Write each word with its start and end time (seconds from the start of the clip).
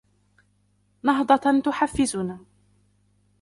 نهضة 1.03 1.61
تحفزنا 1.65 2.39